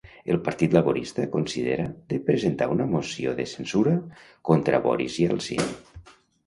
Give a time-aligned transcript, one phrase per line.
[0.35, 3.95] El Partit Laborista considera de presentar una moció de censura
[4.53, 5.73] contra Boris Ieltsin.